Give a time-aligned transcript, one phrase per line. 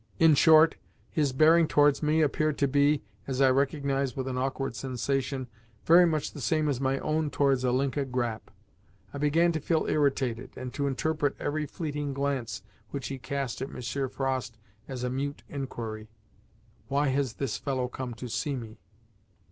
[0.17, 0.77] In short,
[1.11, 5.45] his bearing towards me appeared to be (as I recognised with an awkward sensation)
[5.85, 8.49] very much the same as my own towards Ilinka Grap.
[9.13, 13.69] I began to feel irritated, and to interpret every fleeting glance which he cast at
[13.69, 16.07] Monsieur Frost as a mute inquiry:
[16.87, 18.79] "Why has this fellow come to see me?"